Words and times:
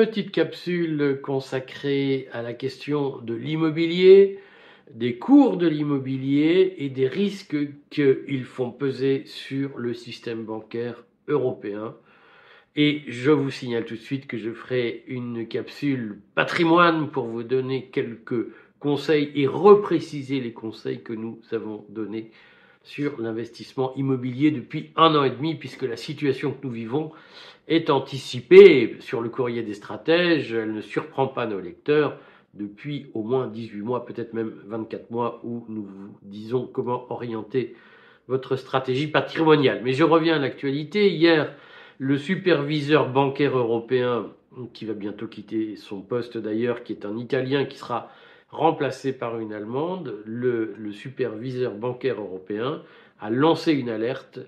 petite 0.00 0.32
capsule 0.32 1.20
consacrée 1.22 2.26
à 2.32 2.40
la 2.40 2.54
question 2.54 3.18
de 3.18 3.34
l'immobilier, 3.34 4.38
des 4.90 5.18
cours 5.18 5.58
de 5.58 5.66
l'immobilier 5.66 6.76
et 6.78 6.88
des 6.88 7.06
risques 7.06 7.58
qu'ils 7.90 8.46
font 8.46 8.70
peser 8.70 9.24
sur 9.26 9.76
le 9.76 9.92
système 9.92 10.46
bancaire 10.46 11.04
européen. 11.28 11.94
Et 12.76 13.02
je 13.08 13.30
vous 13.30 13.50
signale 13.50 13.84
tout 13.84 13.96
de 13.96 14.00
suite 14.00 14.26
que 14.26 14.38
je 14.38 14.52
ferai 14.52 15.04
une 15.06 15.46
capsule 15.46 16.20
patrimoine 16.34 17.10
pour 17.10 17.26
vous 17.26 17.42
donner 17.42 17.90
quelques 17.92 18.46
conseils 18.78 19.30
et 19.34 19.46
repréciser 19.46 20.40
les 20.40 20.54
conseils 20.54 21.02
que 21.02 21.12
nous 21.12 21.42
avons 21.52 21.84
donnés 21.90 22.30
sur 22.82 23.20
l'investissement 23.20 23.94
immobilier 23.96 24.50
depuis 24.50 24.90
un 24.96 25.14
an 25.14 25.24
et 25.24 25.30
demi, 25.30 25.54
puisque 25.54 25.82
la 25.82 25.96
situation 25.96 26.52
que 26.52 26.66
nous 26.66 26.72
vivons 26.72 27.12
est 27.68 27.90
anticipée 27.90 28.96
sur 29.00 29.20
le 29.20 29.28
courrier 29.28 29.62
des 29.62 29.74
stratèges, 29.74 30.52
elle 30.52 30.72
ne 30.72 30.80
surprend 30.80 31.28
pas 31.28 31.46
nos 31.46 31.60
lecteurs 31.60 32.18
depuis 32.54 33.06
au 33.14 33.22
moins 33.22 33.46
18 33.46 33.82
mois, 33.82 34.04
peut-être 34.04 34.34
même 34.34 34.54
24 34.66 35.10
mois, 35.10 35.40
où 35.44 35.64
nous 35.68 35.84
vous 35.84 36.16
disons 36.22 36.66
comment 36.66 37.06
orienter 37.12 37.76
votre 38.28 38.56
stratégie 38.56 39.06
patrimoniale. 39.06 39.82
Mais 39.84 39.92
je 39.92 40.04
reviens 40.04 40.36
à 40.36 40.38
l'actualité. 40.38 41.12
Hier, 41.12 41.54
le 41.98 42.18
superviseur 42.18 43.10
bancaire 43.10 43.56
européen, 43.56 44.26
qui 44.72 44.84
va 44.84 44.94
bientôt 44.94 45.28
quitter 45.28 45.76
son 45.76 46.00
poste 46.00 46.38
d'ailleurs, 46.38 46.82
qui 46.82 46.92
est 46.92 47.04
un 47.04 47.16
Italien 47.16 47.64
qui 47.66 47.78
sera 47.78 48.10
remplacé 48.50 49.12
par 49.12 49.38
une 49.38 49.52
Allemande, 49.52 50.22
le, 50.24 50.74
superviseur 50.92 51.74
bancaire 51.74 52.20
européen 52.20 52.82
a 53.20 53.30
lancé 53.30 53.72
une 53.72 53.88
alerte 53.88 54.40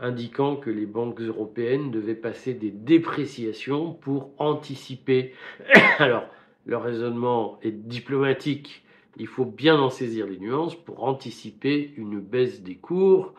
indiquant 0.00 0.56
que 0.56 0.70
les 0.70 0.86
banques 0.86 1.20
européennes 1.20 1.90
devaient 1.90 2.14
passer 2.14 2.54
des 2.54 2.70
dépréciations 2.70 3.92
pour 3.92 4.30
anticiper. 4.38 5.34
Alors, 5.98 6.26
le 6.66 6.76
raisonnement 6.76 7.58
est 7.62 7.72
diplomatique, 7.72 8.84
il 9.16 9.26
faut 9.26 9.44
bien 9.44 9.80
en 9.80 9.90
saisir 9.90 10.26
les 10.26 10.38
nuances 10.38 10.76
pour 10.76 11.02
anticiper 11.02 11.92
une 11.96 12.20
baisse 12.20 12.62
des 12.62 12.76
cours, 12.76 13.34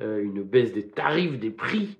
euh, 0.00 0.22
une 0.22 0.42
baisse 0.42 0.72
des 0.72 0.86
tarifs, 0.86 1.38
des 1.38 1.50
prix 1.50 1.98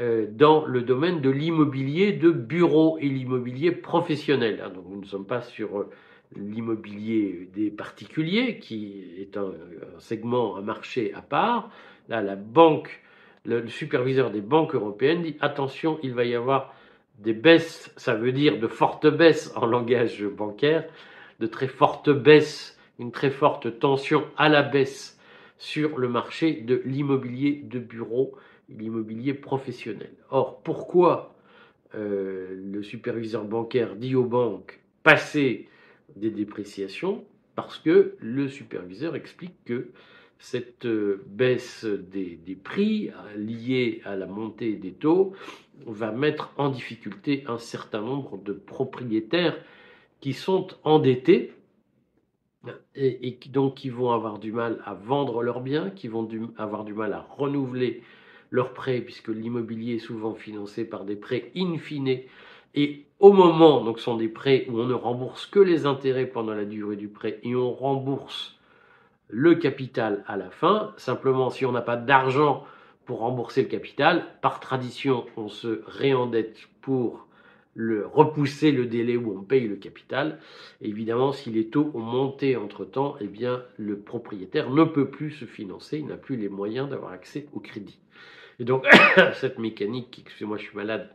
euh, 0.00 0.26
dans 0.30 0.64
le 0.64 0.82
domaine 0.82 1.20
de 1.20 1.30
l'immobilier 1.30 2.12
de 2.12 2.30
bureau 2.30 2.96
et 2.98 3.08
l'immobilier 3.08 3.70
professionnel. 3.70 4.62
Hein. 4.64 4.70
Donc 4.70 4.86
nous 4.88 5.00
ne 5.00 5.06
sommes 5.06 5.26
pas 5.26 5.42
sur 5.42 5.78
euh, 5.78 5.90
l'immobilier 6.36 7.48
des 7.54 7.70
particuliers, 7.70 8.58
qui 8.58 9.04
est 9.18 9.36
un, 9.36 9.52
segment, 9.98 10.56
un 10.56 10.62
marché 10.62 11.12
à 11.14 11.22
part. 11.22 11.70
Là, 12.08 12.22
la 12.22 12.36
banque, 12.36 13.02
le, 13.44 13.68
superviseur 13.68 14.30
des 14.30 14.40
banques 14.40 14.74
européennes 14.74 15.22
dit 15.22 15.36
attention, 15.40 15.98
il 16.02 16.14
va 16.14 16.24
y 16.24 16.34
avoir 16.34 16.74
des 17.18 17.32
baisses, 17.32 17.92
ça 17.96 18.14
veut 18.14 18.32
dire 18.32 18.58
de 18.58 18.66
fortes 18.66 19.06
baisses 19.06 19.52
en 19.56 19.66
langage 19.66 20.24
bancaire, 20.24 20.84
de 21.40 21.46
très 21.46 21.68
fortes 21.68 22.10
baisses, 22.10 22.78
une 22.98 23.12
très 23.12 23.30
forte 23.30 23.78
tension 23.78 24.24
à 24.36 24.48
la 24.48 24.62
baisse 24.62 25.18
sur 25.58 25.98
le 25.98 26.08
marché 26.08 26.52
de 26.52 26.82
l'immobilier 26.84 27.62
de 27.64 27.78
bureau, 27.78 28.36
l'immobilier 28.68 29.34
professionnel. 29.34 30.12
Or, 30.30 30.60
pourquoi 30.62 31.34
euh, 31.94 32.48
le 32.72 32.82
superviseur 32.82 33.44
bancaire 33.44 33.94
dit 33.94 34.16
aux 34.16 34.24
banques 34.24 34.80
passez 35.02 35.68
des 36.16 36.30
dépréciations 36.30 37.24
parce 37.54 37.78
que 37.78 38.16
le 38.18 38.48
superviseur 38.48 39.16
explique 39.16 39.54
que 39.64 39.90
cette 40.38 40.84
euh, 40.84 41.24
baisse 41.26 41.84
des, 41.84 42.38
prix 42.62 43.10
euh, 43.10 43.36
liée 43.36 44.02
à 44.04 44.16
la 44.16 44.26
montée 44.26 44.74
des 44.74 44.92
taux 44.92 45.32
va 45.86 46.12
mettre 46.12 46.52
en 46.56 46.68
difficulté 46.68 47.44
un 47.46 47.58
certain 47.58 48.00
nombre 48.00 48.38
de 48.38 48.52
propriétaires 48.52 49.56
qui 50.20 50.32
sont 50.32 50.68
endettés 50.84 51.52
et, 52.94 53.38
donc 53.50 53.74
qui 53.74 53.90
vont 53.90 54.10
avoir 54.10 54.38
du 54.38 54.52
mal 54.52 54.80
à 54.84 54.94
vendre 54.94 55.42
leurs 55.42 55.60
biens, 55.60 55.90
qui 55.90 56.08
vont 56.08 56.28
avoir 56.56 56.84
du 56.84 56.94
mal 56.94 57.12
à 57.12 57.20
renouveler 57.20 58.02
leurs 58.50 58.72
prêts, 58.72 59.00
puisque 59.00 59.28
l'immobilier 59.28 59.96
est 59.96 59.98
souvent 59.98 60.34
financé 60.34 60.84
par 60.84 61.04
des 61.04 61.16
prêts 61.16 61.50
in 61.56 61.76
fine 61.78 62.20
et 62.74 63.06
au 63.20 63.32
moment, 63.32 63.82
donc 63.82 63.98
ce 63.98 64.04
sont 64.04 64.16
des 64.16 64.28
prêts 64.28 64.66
où 64.68 64.78
on 64.78 64.86
ne 64.86 64.94
rembourse 64.94 65.46
que 65.46 65.60
les 65.60 65.86
intérêts 65.86 66.26
pendant 66.26 66.54
la 66.54 66.64
durée 66.64 66.96
du 66.96 67.08
prêt 67.08 67.38
et 67.42 67.54
on 67.54 67.72
rembourse 67.72 68.58
le 69.28 69.54
capital 69.54 70.24
à 70.26 70.36
la 70.36 70.50
fin. 70.50 70.92
Simplement, 70.96 71.50
si 71.50 71.64
on 71.64 71.72
n'a 71.72 71.82
pas 71.82 71.96
d'argent 71.96 72.64
pour 73.06 73.20
rembourser 73.20 73.62
le 73.62 73.68
capital, 73.68 74.26
par 74.40 74.60
tradition, 74.60 75.24
on 75.36 75.48
se 75.48 75.82
réendette 75.86 76.58
pour 76.80 77.26
le, 77.74 78.06
repousser 78.06 78.72
le 78.72 78.86
délai 78.86 79.16
où 79.16 79.36
on 79.36 79.42
paye 79.42 79.66
le 79.66 79.76
capital. 79.76 80.38
évidemment, 80.80 81.32
si 81.32 81.50
les 81.50 81.68
taux 81.68 81.90
ont 81.94 82.00
monté 82.00 82.56
entre-temps, 82.56 83.16
eh 83.20 83.26
bien, 83.26 83.62
le 83.76 83.98
propriétaire 83.98 84.70
ne 84.70 84.84
peut 84.84 85.08
plus 85.08 85.30
se 85.32 85.44
financer, 85.44 85.98
il 85.98 86.06
n'a 86.06 86.16
plus 86.16 86.36
les 86.36 86.48
moyens 86.48 86.88
d'avoir 86.88 87.12
accès 87.12 87.46
au 87.52 87.60
crédit. 87.60 87.98
Et 88.60 88.64
donc, 88.64 88.86
cette 89.34 89.58
mécanique, 89.58 90.22
excusez-moi, 90.24 90.56
je 90.56 90.64
suis 90.64 90.76
malade, 90.76 91.10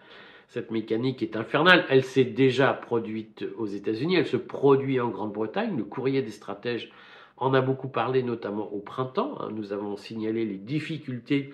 cette 0.49 0.71
mécanique 0.71 1.21
est 1.21 1.35
infernale. 1.35 1.85
Elle 1.89 2.03
s'est 2.03 2.25
déjà 2.25 2.73
produite 2.73 3.45
aux 3.57 3.67
États-Unis, 3.67 4.15
elle 4.15 4.25
se 4.25 4.37
produit 4.37 4.99
en 4.99 5.09
Grande-Bretagne. 5.09 5.77
Le 5.77 5.83
courrier 5.83 6.21
des 6.21 6.31
stratèges 6.31 6.91
en 7.37 7.53
a 7.53 7.61
beaucoup 7.61 7.87
parlé, 7.87 8.23
notamment 8.23 8.71
au 8.73 8.79
printemps. 8.79 9.37
Hein. 9.39 9.49
Nous 9.53 9.71
avons 9.71 9.95
signalé 9.95 10.45
les 10.45 10.57
difficultés 10.57 11.53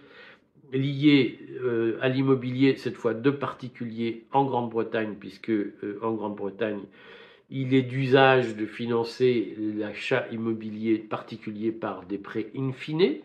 liées 0.71 1.39
euh, 1.61 1.97
à 2.01 2.09
l'immobilier, 2.09 2.75
cette 2.77 2.95
fois 2.95 3.13
de 3.13 3.29
particuliers 3.29 4.25
en 4.31 4.45
Grande-Bretagne, 4.45 5.15
puisque 5.19 5.51
euh, 5.51 5.99
en 6.01 6.13
Grande-Bretagne, 6.13 6.81
il 7.51 7.75
est 7.75 7.83
d'usage 7.83 8.55
de 8.55 8.65
financer 8.65 9.55
l'achat 9.77 10.25
immobilier 10.31 10.97
particulier 10.97 11.71
par 11.71 12.05
des 12.05 12.17
prêts 12.17 12.47
in 12.57 12.71
fine, 12.71 13.17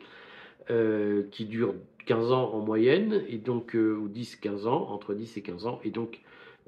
euh, 0.71 1.23
qui 1.31 1.47
durent 1.47 1.75
15 2.05 2.33
ans 2.33 2.51
en 2.53 2.61
moyenne, 2.61 3.23
et 3.29 3.39
donc, 3.39 3.75
euh, 3.75 3.97
ou 3.97 4.09
10-15 4.09 4.67
ans, 4.67 4.91
entre 4.91 5.15
10 5.15 5.37
et 5.37 5.43
15 5.43 5.67
ans. 5.67 5.81
Et 5.85 5.91
donc, 5.91 6.21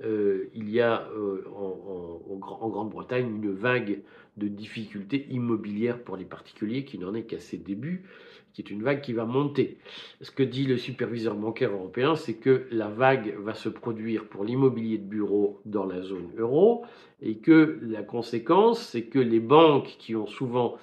euh, 0.05 0.51
il 0.55 0.71
y 0.71 0.81
a 0.81 1.09
euh, 1.17 1.45
en, 1.55 2.37
Grande-Bretagne 2.37 3.29
une 3.29 3.53
vague 3.53 4.01
de 4.37 4.49
difficultés 4.49 5.27
immobilières 5.31 6.03
pour 6.03 6.17
les 6.17 6.25
particuliers 6.25 6.85
qui 6.85 6.99
n'en 6.99 7.15
est 7.15 7.25
qu'à 7.25 7.39
ses 7.39 7.59
débuts, 7.59 8.05
qui 8.53 8.63
est 8.63 8.71
une 8.71 8.83
vague 8.83 9.01
qui 9.01 9.13
va 9.13 9.27
monter. 9.27 9.79
Ce 10.21 10.31
que 10.31 10.43
dit 10.43 10.65
le 10.65 10.77
superviseur 10.77 11.35
bancaire 11.35 11.73
européen, 11.73 12.17
c'est 12.17 12.35
que 12.35 12.67
la 12.71 12.89
vague 12.89 13.35
va 13.39 13.55
se 13.55 13.69
produire 13.69 14.27
pour 14.27 14.45
l'immobilier 14.45 14.99
de 14.99 15.05
bureau 15.05 15.61
dans 15.67 15.85
la 15.85 16.03
zone 16.03 16.31
euro 16.37 16.85
et 17.21 17.37
que 17.37 17.79
la 17.83 18.03
conséquence, 18.03 18.81
c'est 18.81 19.05
que 19.05 19.19
les 19.19 19.41
banques 19.41 19.97
qui 19.99 20.17
ont 20.17 20.27
souvent 20.27 20.77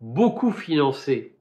beaucoup 0.00 0.50
financé 0.50 1.36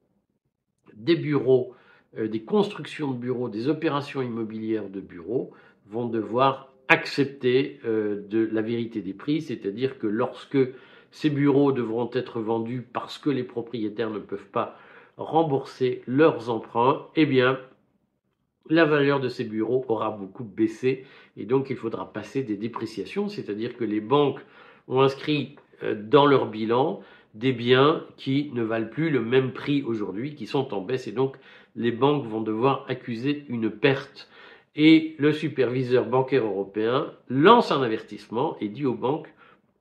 des 0.95 1.15
bureaux 1.15 1.73
des 2.17 2.41
constructions 2.41 3.11
de 3.11 3.17
bureaux, 3.17 3.49
des 3.49 3.67
opérations 3.67 4.21
immobilières 4.21 4.89
de 4.89 4.99
bureaux 4.99 5.51
vont 5.87 6.07
devoir 6.07 6.73
accepter 6.87 7.79
euh, 7.85 8.21
de 8.29 8.49
la 8.51 8.61
vérité 8.61 9.01
des 9.01 9.13
prix, 9.13 9.41
c'est-à-dire 9.41 9.97
que 9.97 10.07
lorsque 10.07 10.57
ces 11.11 11.29
bureaux 11.29 11.71
devront 11.71 12.09
être 12.13 12.39
vendus 12.39 12.85
parce 12.93 13.17
que 13.17 13.29
les 13.29 13.43
propriétaires 13.43 14.09
ne 14.09 14.19
peuvent 14.19 14.49
pas 14.51 14.77
rembourser 15.17 16.01
leurs 16.07 16.49
emprunts, 16.49 17.07
eh 17.15 17.25
bien, 17.25 17.59
la 18.69 18.85
valeur 18.85 19.19
de 19.19 19.29
ces 19.29 19.43
bureaux 19.43 19.85
aura 19.87 20.09
beaucoup 20.09 20.43
baissé 20.43 21.05
et 21.37 21.45
donc 21.45 21.69
il 21.69 21.75
faudra 21.75 22.11
passer 22.11 22.43
des 22.43 22.57
dépréciations, 22.57 23.27
c'est-à-dire 23.27 23.77
que 23.77 23.83
les 23.83 23.99
banques 23.99 24.39
ont 24.87 25.01
inscrit 25.01 25.55
euh, 25.83 25.95
dans 25.95 26.25
leur 26.25 26.47
bilan 26.47 27.01
des 27.33 27.51
biens 27.51 28.03
qui 28.17 28.51
ne 28.53 28.61
valent 28.61 28.89
plus 28.89 29.09
le 29.09 29.21
même 29.21 29.53
prix 29.53 29.81
aujourd'hui, 29.81 30.35
qui 30.35 30.45
sont 30.45 30.73
en 30.73 30.81
baisse 30.81 31.07
et 31.07 31.11
donc 31.11 31.35
les 31.75 31.91
banques 31.91 32.25
vont 32.25 32.41
devoir 32.41 32.85
accuser 32.87 33.45
une 33.49 33.69
perte. 33.69 34.29
Et 34.75 35.15
le 35.19 35.33
superviseur 35.33 36.05
bancaire 36.05 36.45
européen 36.45 37.13
lance 37.29 37.71
un 37.71 37.83
avertissement 37.83 38.57
et 38.59 38.69
dit 38.69 38.85
aux 38.85 38.95
banques, 38.95 39.31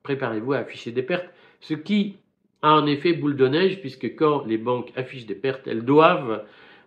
préparez-vous 0.03 0.53
à 0.53 0.57
afficher 0.57 0.91
des 0.91 1.01
pertes, 1.01 1.29
ce 1.61 1.73
qui 1.73 2.17
a 2.61 2.69
un 2.69 2.85
effet 2.85 3.13
boule 3.13 3.35
de 3.35 3.47
neige, 3.47 3.79
puisque 3.79 4.15
quand 4.15 4.45
les 4.45 4.57
banques 4.57 4.91
affichent 4.95 5.25
des 5.25 5.35
pertes, 5.35 5.67
elles 5.67 5.83
doivent 5.83 6.45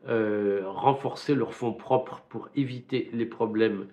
euh, 0.08 0.62
renforcer 0.66 1.34
leurs 1.34 1.54
fonds 1.54 1.72
propres 1.72 2.22
pour 2.28 2.48
éviter 2.54 3.10
les 3.12 3.26
problèmes 3.26 3.86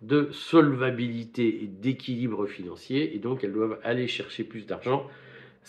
de 0.00 0.30
solvabilité 0.32 1.62
et 1.62 1.66
d'équilibre 1.66 2.46
financier, 2.46 3.14
et 3.14 3.18
donc 3.18 3.44
elles 3.44 3.52
doivent 3.52 3.78
aller 3.82 4.06
chercher 4.06 4.44
plus 4.44 4.66
d'argent 4.66 5.06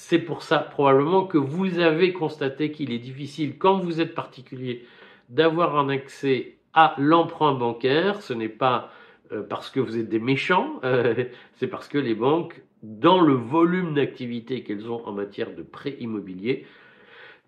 c'est 0.02 0.20
pour 0.20 0.44
ça 0.44 0.60
probablement 0.60 1.26
que 1.26 1.38
vous 1.38 1.80
avez 1.80 2.14
constaté 2.14 2.72
qu'il 2.72 2.94
est 2.94 3.00
difficile, 3.00 3.58
quand 3.58 3.80
vous 3.80 4.00
êtes 4.00 4.16
particulier, 4.16 4.86
d'avoir 5.28 5.78
un 5.78 5.90
accès 5.90 6.56
à 6.74 6.96
l'emprunt 6.98 7.54
bancaire. 7.54 8.22
Ce 8.22 8.32
n'est 8.32 8.48
pas 8.48 8.94
euh, 9.34 9.44
parce 9.44 9.70
que 9.70 9.82
vous 9.82 9.98
êtes 9.98 10.08
des 10.08 10.20
méchants, 10.20 10.80
euh, 10.86 11.26
c'est 11.56 11.68
parce 11.68 11.90
que 11.90 11.98
les 11.98 12.16
banques, 12.16 12.62
dans 12.82 13.20
le 13.20 13.34
volume 13.34 13.94
d'activité 13.94 14.64
qu'elles 14.64 14.90
ont 14.90 15.06
en 15.06 15.12
matière 15.12 15.54
de 15.54 15.64
prêt 15.64 15.98
immobilier, 16.00 16.66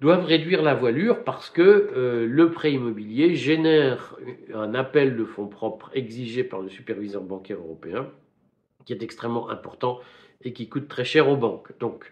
doivent 0.02 0.26
réduire 0.26 0.62
la 0.62 0.74
voilure 0.74 1.24
parce 1.24 1.50
que 1.50 1.62
euh, 1.96 2.28
le 2.28 2.52
prêt 2.52 2.74
immobilier 2.74 3.34
génère 3.34 4.18
un 4.54 4.74
appel 4.74 5.16
de 5.16 5.24
fonds 5.24 5.48
propres 5.48 5.90
exigé 5.94 6.44
par 6.44 6.60
le 6.60 6.68
superviseur 6.68 7.22
bancaire 7.22 7.60
européen 7.60 8.10
qui 8.84 8.92
est 8.92 9.04
extrêmement 9.04 9.50
important 9.50 10.02
et 10.44 10.52
qui 10.52 10.68
coûte 10.68 10.90
très 10.90 11.06
cher 11.06 11.30
aux 11.30 11.38
banques. 11.38 11.72
Donc, 11.80 12.12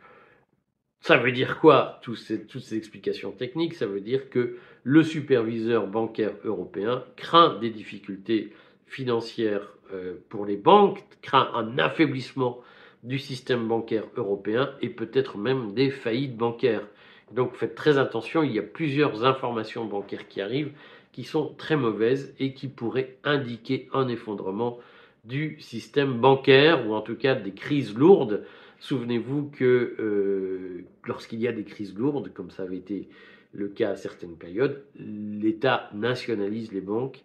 ça 1.09 1.17
veut 1.17 1.31
dire 1.31 1.59
quoi, 1.59 1.99
toutes 2.03 2.19
ces, 2.19 2.77
explications 2.77 3.31
techniques? 3.31 3.73
Ça 3.73 3.87
veut 3.87 3.99
dire 3.99 4.29
que 4.29 4.57
le 4.83 5.01
superviseur 5.01 5.87
bancaire 5.87 6.33
européen 6.43 7.03
craint 7.15 7.57
des 7.59 7.71
difficultés 7.71 8.53
financières 8.85 9.73
euh, 9.91 10.17
pour 10.29 10.45
les 10.45 10.55
banques, 10.55 11.03
craint 11.23 11.49
un 11.55 11.79
affaiblissement 11.79 12.59
du 13.01 13.17
système 13.17 13.67
bancaire 13.67 14.03
européen 14.17 14.69
et 14.83 14.89
peut-être 14.89 15.39
même 15.39 15.73
des 15.73 15.89
faillites 15.89 16.37
bancaires. 16.37 16.85
Donc 17.31 17.55
faites 17.55 17.73
très 17.73 17.97
attention, 17.97 18.43
il 18.43 18.51
y 18.51 18.59
a 18.59 18.63
plusieurs 18.63 19.25
informations 19.25 19.85
bancaires 19.85 20.27
qui 20.27 20.41
arrivent 20.41 20.73
qui 21.11 21.23
sont 21.23 21.55
très 21.57 21.75
mauvaises 21.75 22.35
et 22.39 22.53
qui 22.53 22.67
pourraient 22.67 23.17
indiquer 23.23 23.89
un 23.93 24.07
effondrement 24.09 24.77
du 25.25 25.59
système 25.59 26.19
bancaire 26.19 26.87
ou 26.87 26.93
en 26.93 27.01
tout 27.01 27.15
cas 27.15 27.33
des 27.33 27.53
crises 27.53 27.95
lourdes. 27.95 28.45
Souvenez-vous 28.79 29.51
que 29.51 29.95
euh, 29.99 30.85
lorsqu'il 31.05 31.39
y 31.39 31.47
a 31.47 31.51
des 31.51 31.63
crises 31.63 31.95
lourdes, 31.97 32.31
comme 32.33 32.49
ça 32.49 32.63
avait 32.63 32.77
été 32.77 33.09
le 33.53 33.67
cas 33.67 33.91
à 33.91 33.95
certaines 33.95 34.35
périodes, 34.35 34.83
l'État 34.95 35.89
nationalise 35.93 36.71
les 36.71 36.81
banques. 36.81 37.23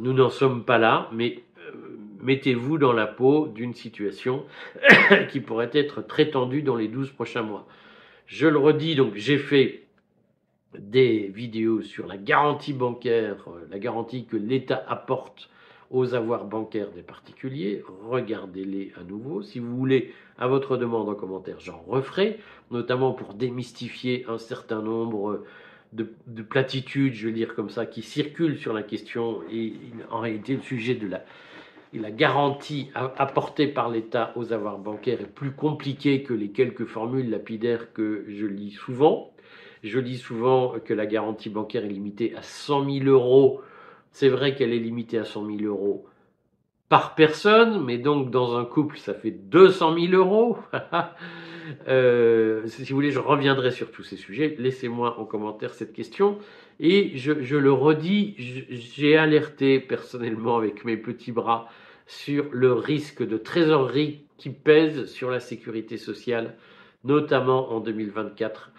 Nous 0.00 0.12
n'en 0.12 0.30
sommes 0.30 0.64
pas 0.64 0.78
là, 0.78 1.08
mais 1.12 1.42
euh, 1.58 1.72
mettez-vous 2.20 2.78
dans 2.78 2.92
la 2.92 3.06
peau 3.06 3.48
d'une 3.48 3.74
situation 3.74 4.44
qui 5.30 5.40
pourrait 5.40 5.70
être 5.72 6.02
très 6.02 6.30
tendue 6.30 6.62
dans 6.62 6.76
les 6.76 6.88
12 6.88 7.10
prochains 7.10 7.42
mois. 7.42 7.66
Je 8.26 8.46
le 8.46 8.58
redis, 8.58 8.94
donc 8.94 9.14
j'ai 9.16 9.38
fait 9.38 9.84
des 10.78 11.28
vidéos 11.28 11.82
sur 11.82 12.06
la 12.06 12.16
garantie 12.16 12.72
bancaire, 12.72 13.44
euh, 13.48 13.66
la 13.70 13.78
garantie 13.78 14.26
que 14.26 14.36
l'État 14.36 14.84
apporte 14.88 15.50
aux 15.94 16.14
avoirs 16.14 16.44
bancaires 16.44 16.90
des 16.90 17.02
particuliers. 17.02 17.84
Regardez-les 18.02 18.92
à 19.00 19.04
nouveau. 19.04 19.42
Si 19.42 19.60
vous 19.60 19.76
voulez, 19.76 20.12
à 20.38 20.48
votre 20.48 20.76
demande 20.76 21.08
en 21.08 21.14
commentaire, 21.14 21.60
j'en 21.60 21.80
referai, 21.86 22.40
notamment 22.72 23.12
pour 23.12 23.34
démystifier 23.34 24.26
un 24.28 24.38
certain 24.38 24.82
nombre 24.82 25.44
de, 25.92 26.08
platitudes, 26.42 27.14
je 27.14 27.28
veux 27.28 27.32
dire 27.32 27.54
comme 27.54 27.70
ça, 27.70 27.86
qui 27.86 28.02
circulent 28.02 28.58
sur 28.58 28.72
la 28.72 28.82
question. 28.82 29.42
Et 29.52 29.74
en 30.10 30.18
réalité, 30.18 30.56
le 30.56 30.62
sujet 30.62 30.96
de 30.96 31.06
la, 31.06 31.24
la 31.92 32.10
garantie 32.10 32.90
apportée 32.94 33.68
par 33.68 33.88
l'État 33.88 34.32
aux 34.34 34.52
avoirs 34.52 34.78
bancaires 34.78 35.20
est 35.20 35.32
plus 35.32 35.52
compliqué 35.52 36.24
que 36.24 36.34
les 36.34 36.48
quelques 36.48 36.86
formules 36.86 37.30
lapidaires 37.30 37.92
que 37.92 38.24
je 38.26 38.46
lis 38.46 38.72
souvent. 38.72 39.30
Je 39.84 40.00
dis 40.00 40.18
souvent 40.18 40.74
que 40.84 40.92
la 40.92 41.06
garantie 41.06 41.50
bancaire 41.50 41.84
est 41.84 41.88
limitée 41.88 42.34
à 42.34 42.42
100 42.42 42.90
000 42.90 43.04
euros. 43.04 43.60
C'est 44.14 44.28
vrai 44.28 44.54
qu'elle 44.54 44.72
est 44.72 44.78
limitée 44.78 45.18
à 45.18 45.24
100 45.24 45.44
000 45.58 45.62
euros 45.64 46.06
par 46.88 47.16
personne, 47.16 47.84
mais 47.84 47.98
donc 47.98 48.30
dans 48.30 48.56
un 48.56 48.64
couple, 48.64 48.96
ça 48.96 49.12
fait 49.12 49.32
200 49.32 49.98
000 49.98 50.12
euros. 50.14 50.56
Euh, 51.88 52.66
si 52.66 52.84
vous 52.90 52.96
voulez, 52.96 53.10
je 53.10 53.18
reviendrai 53.18 53.70
sur 53.70 53.90
tous 53.90 54.02
ces 54.02 54.16
sujets. 54.18 54.54
Laissez-moi 54.58 55.18
en 55.18 55.24
commentaire 55.24 55.72
cette 55.72 55.94
question. 55.94 56.36
Et 56.78 57.16
je, 57.16 57.32
le 57.56 57.72
redis, 57.72 58.34
j'ai 58.68 59.16
alerté 59.16 59.80
personnellement 59.80 60.58
avec 60.58 60.84
mes 60.84 60.98
petits 60.98 61.32
bras 61.32 61.70
sur 62.06 62.48
le 62.52 62.74
risque 62.74 63.26
de 63.26 63.38
trésorerie 63.38 64.26
qui 64.36 64.50
pèse 64.50 65.06
sur 65.06 65.30
la 65.30 65.40
sécurité 65.40 65.96
sociale, 65.96 66.54
notamment 67.02 67.72
en 67.72 67.80
2024 67.80 68.70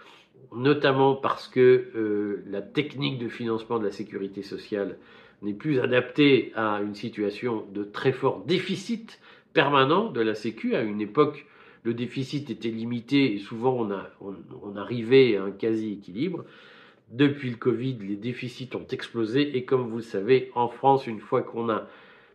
notamment 0.54 1.16
parce 1.16 1.48
que 1.48 1.92
euh, 1.96 2.44
la 2.48 2.62
technique 2.62 3.18
de 3.18 3.28
financement 3.28 3.80
de 3.80 3.86
la 3.86 3.92
sécurité 3.92 4.44
sociale 4.44 4.98
n'est 5.42 5.54
plus 5.54 5.80
adaptée 5.80 6.52
à 6.56 6.82
une 6.82 6.96
situation 6.96 7.66
de 7.74 7.84
très 7.84 8.12
fort 8.12 8.44
déficit 8.46 9.20
permanent 9.54 10.10
de 10.10 10.22
la 10.22 10.36
Sécu. 10.36 10.76
À 10.76 10.82
une 10.82 11.02
époque, 11.02 11.46
le 11.84 11.94
déficit 11.94 12.50
était 12.50 12.70
limité 12.70 13.34
et 13.34 13.38
souvent 13.38 13.76
on, 13.80 13.92
a, 13.92 14.10
on 14.22 14.76
arrivait 14.76 15.38
à 15.38 15.44
un 15.44 15.52
quasi-équilibre. 15.52 16.44
Depuis 17.12 17.52
le 17.52 17.56
Covid, 17.56 17.98
les 18.02 18.16
déficits 18.16 18.70
ont 18.76 18.88
explosé 18.92 19.56
et 19.56 19.64
comme 19.64 19.88
vous 19.88 19.98
le 19.98 20.04
savez, 20.04 20.52
en 20.56 20.68
France, 20.68 21.06
une 21.06 21.20
fois 21.20 21.44
qu'on 21.44 21.70
a 21.70 21.88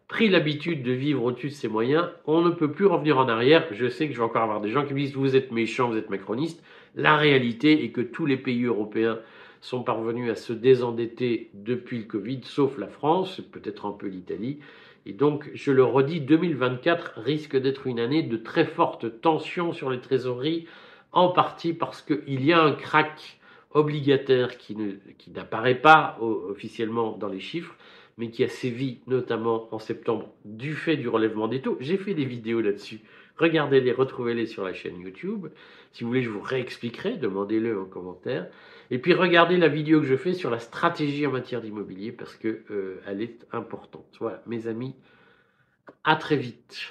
pris 0.07 0.29
l'habitude 0.29 0.83
de 0.83 0.93
vivre 0.93 1.25
au-dessus 1.25 1.49
de 1.49 1.53
ses 1.53 1.69
moyens, 1.69 2.09
on 2.27 2.43
ne 2.43 2.51
peut 2.51 2.71
plus 2.71 2.87
revenir 2.87 3.19
en 3.19 3.29
arrière. 3.29 3.67
Je 3.73 3.89
sais 3.89 4.09
que 4.09 4.13
je 4.13 4.19
vais 4.19 4.25
encore 4.25 4.43
avoir 4.43 4.61
des 4.61 4.71
gens 4.71 4.85
qui 4.85 4.95
me 4.95 4.99
disent 4.99 5.15
vous 5.15 5.37
êtes 5.37 5.53
méchant, 5.53 5.89
vous 5.89 5.97
êtes 5.97 6.11
macroniste. 6.11 6.63
La 6.95 7.17
réalité 7.17 7.85
est 7.85 7.91
que 7.91 8.01
tous 8.01 8.27
les 8.27 8.37
pays 8.37 8.65
européens 8.65 9.19
sont 9.61 9.83
parvenus 9.83 10.31
à 10.31 10.35
se 10.35 10.53
désendetter 10.53 11.51
depuis 11.55 11.99
le 11.99 12.05
Covid, 12.05 12.41
sauf 12.45 12.79
la 12.79 12.89
France, 12.89 13.41
peut-être 13.53 13.87
un 13.87 13.93
peu 13.93 14.07
l'Italie. 14.07 14.59
Et 15.07 15.13
donc, 15.13 15.51
je 15.55 15.73
le 15.73 15.85
redis, 15.85 16.21
2024 16.21 17.21
risque 17.21 17.57
d'être 17.57 17.87
une 17.87 18.01
année 18.01 18.23
de 18.23 18.37
très 18.37 18.67
forte 18.67 19.21
tension 19.21 19.73
sur 19.73 19.91
les 19.91 20.01
trésoreries, 20.01 20.67
en 21.13 21.29
partie 21.29 21.73
parce 21.73 22.03
qu'il 22.03 22.45
y 22.45 22.53
a 22.53 22.63
un 22.63 22.73
crack 22.73 23.39
obligataire 23.73 24.59
qui 24.59 24.77
n'apparaît 25.35 25.81
pas 25.81 26.19
officiellement 26.21 27.17
dans 27.17 27.29
les 27.29 27.41
chiffres, 27.41 27.77
mais 28.21 28.31
qui 28.31 28.45
a 28.45 28.49
sévi 28.49 29.01
notamment 29.07 29.75
en 29.75 29.79
septembre 29.79 30.35
du 30.45 30.75
fait 30.75 30.97
du 30.99 31.09
relèvement 31.09 31.49
des 31.49 31.63
taux. 31.63 31.79
J'ai 31.81 31.97
fait 31.97 32.13
des 32.13 32.27
vidéos 32.27 32.61
là-dessus. 32.61 33.01
Regardez-les, 33.39 33.93
retrouvez-les 33.93 34.45
sur 34.45 34.63
la 34.63 34.75
chaîne 34.75 35.01
YouTube. 35.01 35.47
Si 35.93 36.05
vous 36.05 36.11
voulez, 36.11 36.23
je 36.23 36.29
vous 36.29 36.43
réexpliquerai, 36.43 37.17
demandez-le 37.17 37.81
en 37.81 37.87
commentaire. 37.87 38.47
Et 38.91 38.99
puis 38.99 39.15
regardez 39.15 39.57
la 39.57 39.69
vidéo 39.69 40.01
que 40.01 40.07
je 40.07 40.17
fais 40.17 40.35
sur 40.35 40.51
la 40.51 40.59
stratégie 40.59 41.27
en 41.27 41.31
matière 41.31 41.63
d'immobilier 41.63 42.13
parce 42.13 42.37
que 42.37 42.63
euh, 42.71 43.01
elle 43.07 43.23
est 43.23 43.47
importante. 43.53 44.15
Voilà, 44.21 44.43
mes 44.47 44.67
amis, 44.67 44.95
à 46.05 46.17
très 46.17 46.37
vite. 46.37 46.91